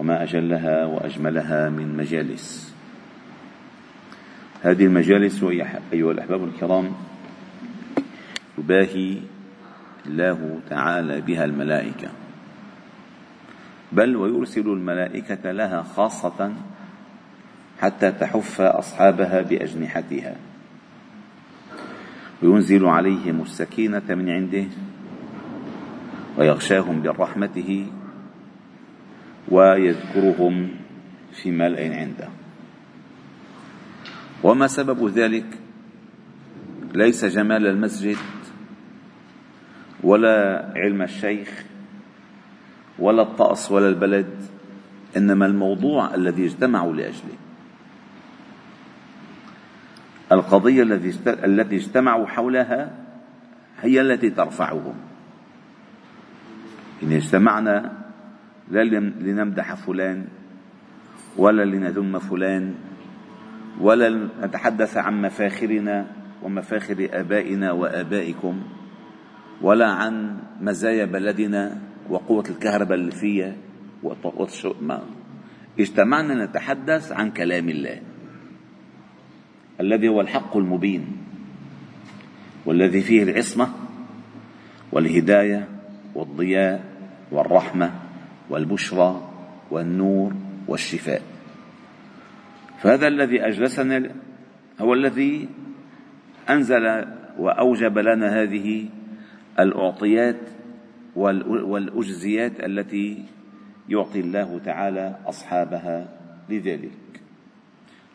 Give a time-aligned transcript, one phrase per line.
[0.00, 2.74] وما أجلها وأجملها من مجالس.
[4.62, 5.42] هذه المجالس
[5.92, 6.92] أيها الأحباب الكرام
[8.58, 9.16] يباهي
[10.06, 12.08] الله تعالى بها الملائكة.
[13.92, 16.52] بل ويرسل الملائكة لها خاصة
[17.80, 20.36] حتى تحف أصحابها بأجنحتها.
[22.42, 24.64] وينزل عليهم السكينة من عنده
[26.38, 27.86] ويغشاهم برحمته
[29.50, 30.70] ويذكرهم
[31.32, 32.28] في ملأ عنده.
[34.42, 35.46] وما سبب ذلك؟
[36.94, 38.16] ليس جمال المسجد
[40.02, 41.64] ولا علم الشيخ
[42.98, 44.30] ولا الطأس ولا البلد
[45.16, 47.36] إنما الموضوع الذي اجتمعوا لأجله.
[50.32, 50.82] القضية
[51.26, 52.90] التي اجتمعوا حولها
[53.82, 54.94] هي التي ترفعهم.
[57.02, 57.99] إن اجتمعنا
[58.70, 58.84] لا
[59.20, 60.26] لنمدح فلان
[61.36, 62.74] ولا لنذم فلان
[63.80, 66.06] ولا نتحدث عن مفاخرنا
[66.42, 68.62] ومفاخر آبائنا وآبائكم
[69.62, 73.56] ولا عن مزايا بلدنا وقوة الكهرباء اللي فيها
[75.80, 78.00] اجتمعنا نتحدث عن كلام الله
[79.80, 81.06] الذي هو الحق المبين
[82.66, 83.68] والذي فيه العصمة
[84.92, 85.68] والهداية
[86.14, 86.84] والضياء
[87.32, 87.99] والرحمة
[88.50, 89.28] والبشرى
[89.70, 90.34] والنور
[90.68, 91.22] والشفاء.
[92.78, 94.10] فهذا الذي أجلسنا
[94.80, 95.48] هو الذي
[96.50, 97.04] أنزل
[97.38, 98.88] وأوجب لنا هذه
[99.58, 100.40] الأعطيات
[101.16, 103.24] والأجزيات التي
[103.88, 106.08] يعطي الله تعالى أصحابها
[106.48, 107.22] لذلك.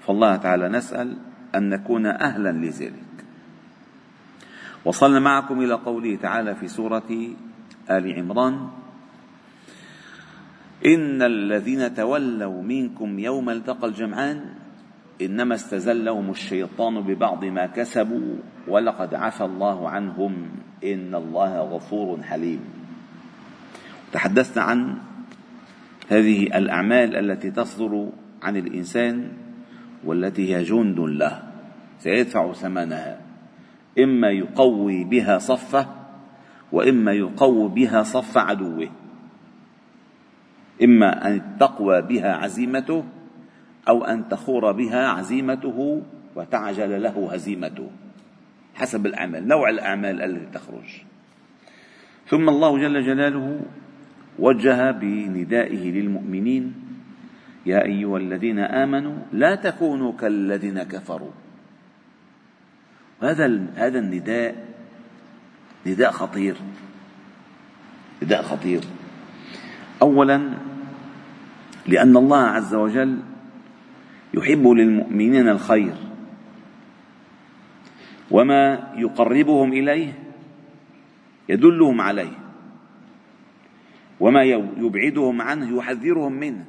[0.00, 1.16] فالله تعالى نسأل
[1.54, 3.08] أن نكون أهلا لذلك.
[4.84, 7.10] وصلنا معكم إلى قوله تعالى في سورة
[7.90, 8.68] آل عمران
[10.86, 14.44] إن الذين تولوا منكم يوم التقى الجمعان
[15.22, 18.36] إنما استزلهم الشيطان ببعض ما كسبوا
[18.68, 20.48] ولقد عفى الله عنهم
[20.84, 22.60] إن الله غفور حليم.
[24.12, 24.98] تحدثنا عن
[26.08, 28.08] هذه الأعمال التي تصدر
[28.42, 29.28] عن الإنسان
[30.04, 31.42] والتي هي جند له
[31.98, 33.20] سيدفع ثمنها.
[33.98, 35.86] إما يقوي بها صفه
[36.72, 38.88] وإما يقوي بها صف عدوه.
[40.82, 43.04] إما أن تقوى بها عزيمته
[43.88, 46.02] أو أن تخور بها عزيمته
[46.36, 47.90] وتعجل له هزيمته
[48.74, 51.02] حسب الأعمال نوع الأعمال التي تخرج.
[52.28, 53.60] ثم الله جل جلاله
[54.38, 56.74] وجه بندائه للمؤمنين
[57.66, 61.32] يا أيها الذين آمنوا لا تكونوا كالذين كفروا.
[63.22, 64.54] هذا هذا النداء
[65.86, 66.56] نداء خطير
[68.22, 68.82] نداء خطير.
[70.02, 70.67] اولا
[71.88, 73.18] لأن الله عز وجل
[74.34, 75.94] يحب للمؤمنين الخير.
[78.30, 80.12] وما يقربهم إليه
[81.48, 82.36] يدلهم عليه.
[84.20, 84.42] وما
[84.76, 86.64] يبعدهم عنه يحذرهم منه.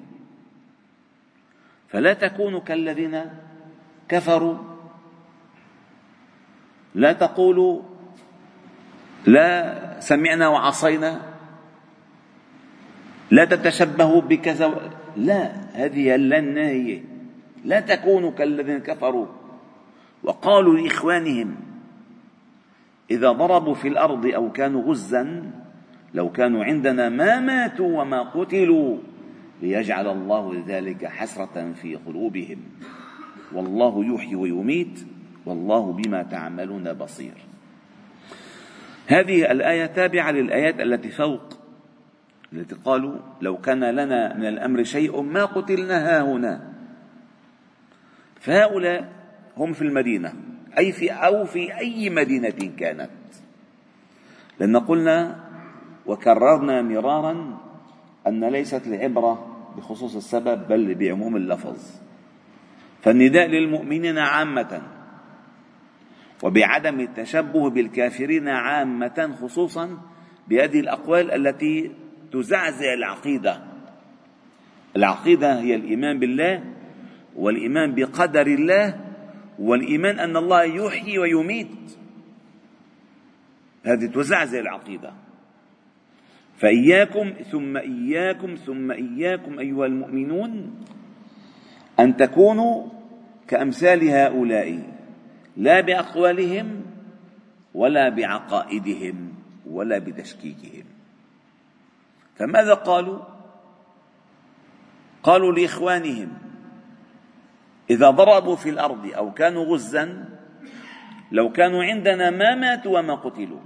[1.89, 3.21] فلا تكونوا كالذين
[4.09, 4.57] كفروا.
[6.95, 7.81] لا تقولوا
[9.25, 11.21] لا سمعنا وعصينا.
[13.31, 17.01] لا تتشبهوا بكذا لا هذه لا الناهية
[17.65, 19.25] لا تكونوا كالذين كفروا.
[20.23, 21.55] وقالوا لإخوانهم
[23.11, 25.51] إذا ضربوا في الأرض أو كانوا غزا
[26.13, 28.97] لو كانوا عندنا ما ماتوا وما قتلوا
[29.61, 32.57] ليجعل الله ذلك حسرة في قلوبهم.
[33.53, 35.05] والله يحيي ويميت
[35.45, 37.33] والله بما تعملون بصير.
[39.07, 41.58] هذه الآية تابعة للآيات التي فوق.
[42.53, 46.73] التي قالوا لو كان لنا من الأمر شيء ما قتلنا هنا.
[48.39, 49.11] فهؤلاء
[49.57, 50.33] هم في المدينة
[50.77, 53.09] أي في أو في أي مدينة كانت.
[54.59, 55.39] لأن قلنا
[56.05, 57.57] وكررنا مرارا
[58.27, 61.77] أن ليست العبرة بخصوص السبب بل بعموم اللفظ.
[63.01, 64.81] فالنداء للمؤمنين عامة
[66.43, 69.97] وبعدم التشبه بالكافرين عامة خصوصا
[70.47, 71.91] بهذه الأقوال التي
[72.31, 73.61] تزعزع العقيدة.
[74.95, 76.63] العقيدة هي الإيمان بالله
[77.35, 78.99] والإيمان بقدر الله
[79.59, 81.97] والإيمان أن الله يحيي ويميت.
[83.85, 85.13] هذه توزع زي العقيدة.
[86.59, 90.75] فإياكم ثم إياكم ثم إياكم أيها المؤمنون
[91.99, 92.85] أن تكونوا
[93.47, 94.79] كأمثال هؤلاء
[95.57, 96.81] لا بأقوالهم
[97.73, 99.33] ولا بعقائدهم
[99.65, 100.83] ولا بتشكيكهم
[102.39, 103.19] فماذا قالوا؟
[105.23, 106.29] قالوا لإخوانهم
[107.89, 110.25] إذا ضربوا في الأرض أو كانوا غزا
[111.31, 113.59] لو كانوا عندنا ما ماتوا وما قتلوا.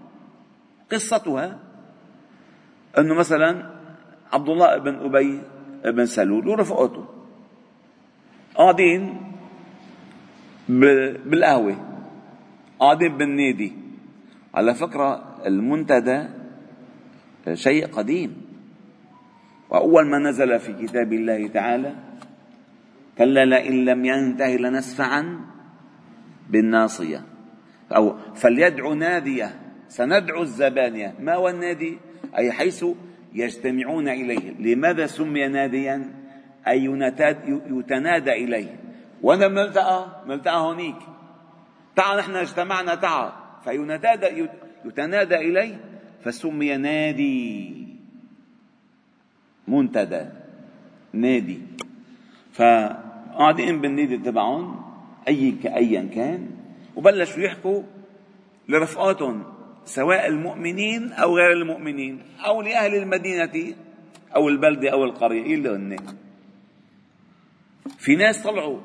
[0.92, 1.60] قصتها
[2.98, 3.70] أنه مثلا
[4.34, 5.42] عبد الله بن أبي
[5.86, 7.06] بن سلول ورفقته
[8.56, 9.32] قاعدين
[10.70, 11.76] بالقهوة
[12.80, 13.74] قاعدين بالنادي.
[14.54, 16.20] على فكرة المنتدى
[17.54, 18.43] شيء قديم.
[19.74, 21.96] وأول ما نزل في كتاب الله تعالى
[23.18, 25.40] كلا لئن لم ينته لنسفعا
[26.50, 27.22] بالناصية.
[27.96, 31.16] أو فليدعو نادية سندعو الزبانية.
[31.20, 31.98] ما هو النادي؟
[32.38, 32.86] أي حيث
[33.34, 34.52] يجتمعون إليه.
[34.60, 36.14] لماذا سمي ناديا؟
[36.68, 36.86] أي
[37.48, 38.80] يتنادى إليه.
[39.22, 40.96] وأنا بنلتقى بنلتقى هونيك.
[41.96, 43.32] تعال نحن اجتمعنا تعال
[43.64, 44.48] فينادى
[44.86, 45.80] يتنادى إليه
[46.24, 47.83] فسمي نادي.
[49.74, 50.26] منتدى
[51.14, 51.60] نادي.
[52.54, 54.82] فقاعدين بالنادي تبعهم
[55.28, 56.50] أي كايا كان
[56.96, 57.84] وبلشوا يحكوا
[58.70, 59.44] لرفقاتهم
[59.86, 63.76] سواء المؤمنين أو غير المؤمنين أو لأهل المدينة
[64.36, 65.98] أو البلده أو القرية اللي هن.
[67.98, 68.80] في ناس طلعوا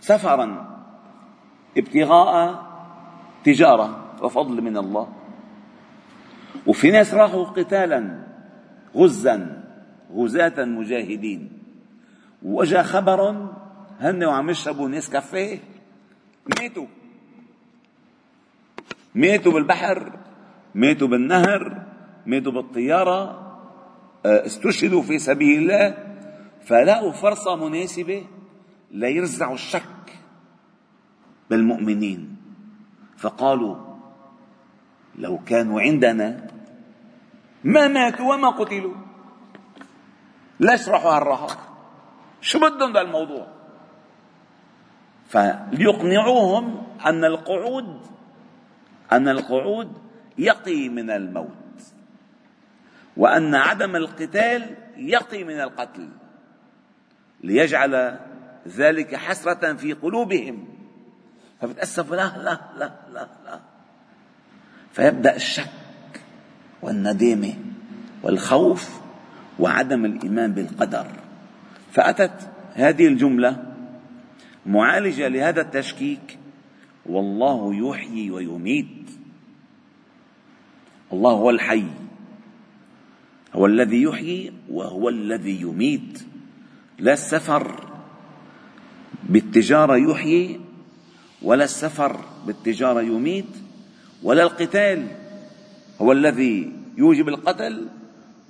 [0.00, 0.78] سفرا
[1.76, 2.66] ابتغاء
[3.44, 5.08] تجارة وفضل من الله.
[6.66, 8.26] وفي ناس راحوا قتالا
[8.96, 9.67] غزا.
[10.12, 11.48] غزاة مجاهدين.
[12.42, 13.50] وجاء خبر
[14.00, 15.58] هن وعم يشربوا نسكافيه.
[16.58, 16.86] ماتوا.
[19.14, 20.12] ماتوا بالبحر
[20.74, 21.82] ماتوا بالنهر
[22.26, 23.20] ماتوا بالطيارة.
[24.26, 25.94] آه، استشهدوا في سبيل الله.
[26.66, 28.26] فلقوا فرصة مناسبة
[28.90, 30.12] ليرزعوا الشك
[31.50, 32.36] بالمؤمنين.
[33.16, 33.76] فقالوا
[35.18, 36.50] لو كانوا عندنا
[37.64, 39.07] ما ماتوا وما قتلوا.
[40.60, 41.68] ليش راحوا هالراحة
[42.40, 43.46] شو بدهم بالموضوع
[45.28, 48.00] فليقنعوهم أن القعود
[49.12, 49.92] أن القعود
[50.38, 51.48] يقي من الموت
[53.16, 56.08] وأن عدم القتال يقي من القتل
[57.40, 58.18] ليجعل
[58.68, 60.68] ذلك حسرة في قلوبهم.
[61.60, 63.60] فبتأسف لا لا لا لا لا.
[64.92, 65.70] فيبدأ الشك
[66.82, 67.54] والندامة
[68.22, 69.00] والخوف
[69.58, 71.06] وعدم الإيمان بالقدر.
[71.92, 73.74] فأتت هذه الجملة
[74.66, 76.38] معالجة لهذا التشكيك
[77.06, 79.10] والله يحيي ويميت.
[81.12, 81.84] الله هو الحي
[83.54, 86.22] هو الذي يحيي وهو الذي يميت.
[86.98, 87.88] لا السفر
[89.28, 90.60] بالتجارة يحيي
[91.42, 93.56] ولا السفر بالتجارة يميت
[94.22, 95.06] ولا القتال
[96.00, 97.88] هو الذي يوجب القتل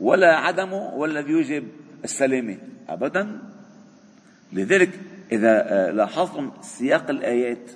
[0.00, 1.64] ولا عدمه هو الذي يوجب
[2.04, 2.56] السلامة
[2.88, 3.38] أبدا.
[4.52, 5.00] لذلك
[5.32, 7.70] إذا آه، لاحظتم سياق الآيات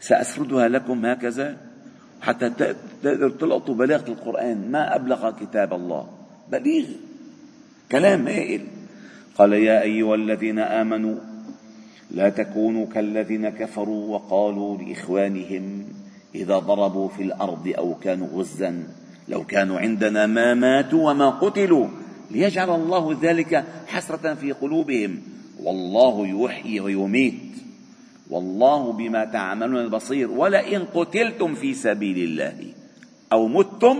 [0.00, 1.56] سأسردها لكم هكذا
[2.22, 4.70] حتى تقدروا تلقطوا بلاغة القرآن.
[4.70, 6.08] ما أبلغ كتاب الله؟
[6.52, 6.86] بليغ.
[7.92, 8.66] كلام هائل.
[9.38, 11.16] قال يا أيها الذين آمنوا
[12.10, 15.84] لا تكونوا كالذين كفروا وقالوا لإخوانهم
[16.34, 19.01] إذا ضربوا في الأرض أو كانوا غزا.
[19.28, 21.88] لو كانوا عندنا ما ماتوا وما قتلوا
[22.30, 25.22] ليجعل الله ذلك حسرة في قلوبهم.
[25.62, 27.42] والله يحيي ويميت.
[28.30, 30.30] والله بما تعملون بصير.
[30.30, 32.74] ولئن قتلتم في سبيل الله
[33.32, 33.96] أو متم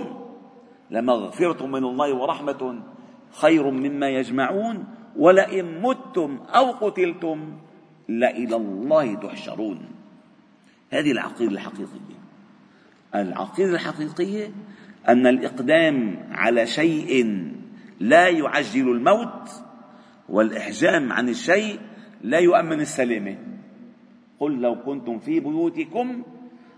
[0.90, 2.78] لمغفرة من الله ورحمة
[3.32, 4.84] خير مما يجمعون.
[5.16, 7.52] ولئن متم أو قتلتم
[8.08, 9.78] لإلى الله تحشرون.
[10.90, 12.18] هذه العقيدة الحقيقية.
[13.14, 14.50] العقيدة الحقيقية
[15.08, 17.42] أن الإقدام على شيء
[18.00, 19.50] لا يعجل الموت
[20.28, 21.78] والإحجام عن الشيء
[22.22, 23.36] لا يؤمن السلامة
[24.40, 26.22] قل لو كنتم في بيوتكم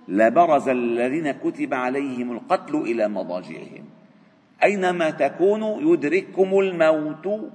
[0.09, 3.85] لبرز الذين كتب عليهم القتل إلى مضاجعهم.
[4.65, 7.51] أينما تكونوا يدرككم الموت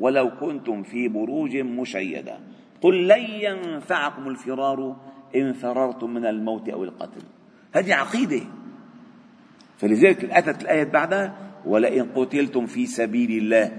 [0.00, 2.38] ولو كنتم في بروج مشيدة.
[2.80, 4.96] قل لن ينفعكم الفرار
[5.36, 7.22] إن فررتم من الموت أو القتل.
[7.72, 8.40] هذه عقيدة.
[9.78, 11.34] فلذلك أتت الآية بعدها
[11.66, 13.72] ولئن قتلتم في سبيل الله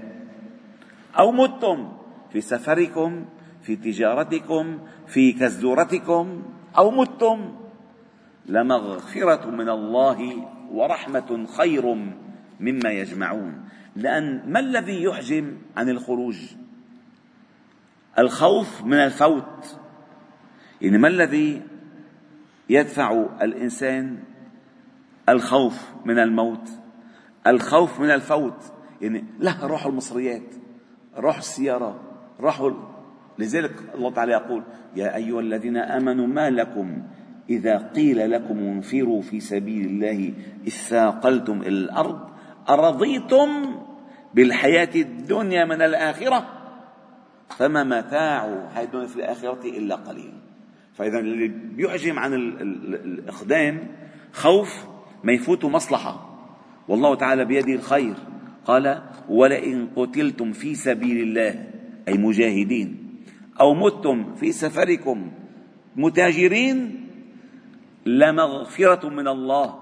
[1.18, 1.92] أو متم
[2.32, 3.24] في سفركم
[3.62, 6.42] في تجارتكم في كزدورتكم
[6.78, 7.54] أو متم
[8.46, 11.94] لمغفرة من الله ورحمة خير
[12.60, 13.68] مما يجمعون.
[13.96, 16.36] لأن ما الذي يحجم عن الخروج؟
[18.18, 19.78] الخوف من الفوت.
[20.80, 21.62] يعني ما الذي
[22.68, 24.18] يدفع الإنسان
[25.28, 26.68] الخوف من الموت.
[27.46, 30.54] الخوف من الفوت يعني لا روحوا المصريات
[31.16, 32.00] روحوا السيارة
[32.40, 32.70] روحوا
[33.38, 34.62] لذلك الله تعالى يقول
[34.96, 37.02] يا أيها الذين آمنوا ما لكم
[37.50, 40.32] إذا قيل لكم انفروا في سبيل الله
[40.68, 42.20] اثاقلتم إلى الأرض؟
[42.68, 43.48] أرضيتم
[44.34, 46.46] بالحياة الدنيا من الآخرة؟
[47.56, 50.32] فما متاع حياة الدنيا في الآخرة إلا قليل.
[50.94, 53.88] فإذا اللي بيحجم عن الإقدام
[54.32, 54.86] خوف
[55.24, 56.38] ما يفوت مصلحة.
[56.88, 58.14] والله تعالى بيده الخير.
[58.64, 61.64] قال ولئن قتلتم في سبيل الله
[62.08, 63.06] أي مجاهدين.
[63.60, 65.30] أو متم في سفركم
[65.96, 67.08] متاجرين
[68.06, 69.78] لمغفرة من الله.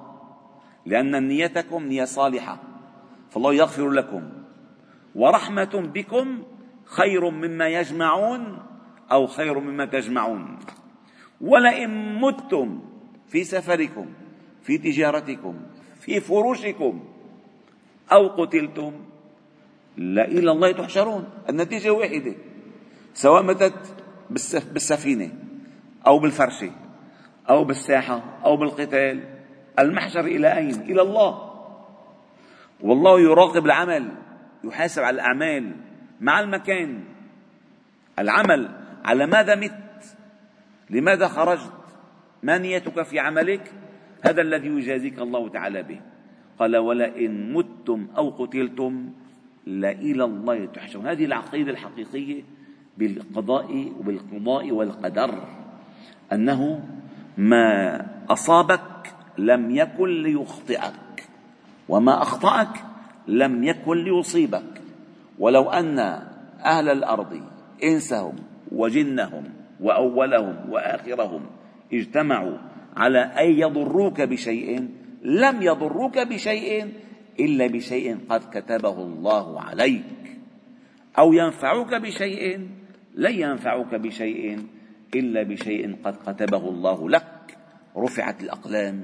[0.86, 2.58] لأن نيتكم نية صالحة.
[3.30, 4.22] فالله يغفر لكم.
[5.14, 6.42] ورحمة بكم
[6.84, 8.58] خير مما يجمعون
[9.12, 10.58] أو خير مما تجمعون.
[11.40, 12.80] ولئن متم
[13.28, 14.06] في سفركم
[14.64, 15.60] في تجارتكم
[16.00, 17.04] في فروشكم
[18.12, 18.92] أو قتلتم
[19.96, 21.28] لا إلى الله تحشرون.
[21.48, 22.34] النتيجة واحدة
[23.14, 23.94] سواء متت
[24.72, 25.32] بالسفينة
[26.06, 26.70] أو بالفرشة
[27.50, 29.20] أو بالساحة أو بالقتال
[29.78, 31.50] المحشر إلى أين؟ إلى الله.
[32.80, 34.12] والله يراقب العمل
[34.64, 35.76] يحاسب على الأعمال
[36.20, 37.04] مع المكان.
[38.18, 38.70] العمل
[39.04, 40.16] على ماذا مت؟
[40.90, 41.72] لماذا خرجت؟
[42.42, 43.72] ما نيتك في عملك؟
[44.24, 46.00] هذا الذي يجازيك الله تعالى به.
[46.58, 49.10] قال ولئن متم أو قتلتم
[49.66, 51.06] لإلى الله تحشرون.
[51.06, 52.42] هذه العقيدة الحقيقية
[52.98, 55.44] بالقضاء وبالقضاء والقدر
[56.32, 56.88] أنه
[57.38, 61.28] ما أصابك لم يكن ليخطئك
[61.88, 62.84] وما أخطأك
[63.28, 64.82] لم يكن ليصيبك.
[65.38, 65.98] ولو أن
[66.64, 67.40] أهل الأرض
[67.84, 68.34] إنسهم
[68.72, 69.44] وجنهم
[69.80, 71.40] وأولهم وآخرهم
[71.92, 72.56] اجتمعوا
[72.96, 74.88] على أن يضروك بشيء
[75.22, 76.92] لم يضروك بشيء
[77.40, 80.38] إلا بشيء قد كتبه الله عليك.
[81.18, 82.68] أو ينفعوك بشيء
[83.14, 84.58] لن ينفعوك بشيء
[85.14, 87.56] إلا بشيء قد كتبه الله لك.
[87.96, 89.00] رفعت الأقلام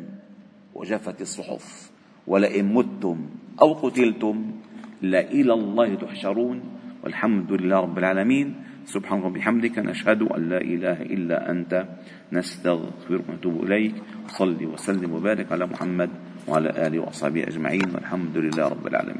[0.74, 1.90] وجفت الصحف
[2.26, 3.26] ولئن متم
[3.62, 4.52] أو قتلتم
[5.02, 6.62] لإلى الله تحشرون
[7.04, 8.54] والحمد لله رب العالمين.
[8.90, 11.86] سبحانك وبحمدك نشهد أن لا إله إلا أنت
[12.32, 13.94] نستغفرك ونتوب إليك.
[14.28, 16.10] صلي وسلم وبارك على محمد
[16.48, 19.18] وعلى آله وأصحابه أجمعين والحمد لله رب العالمين.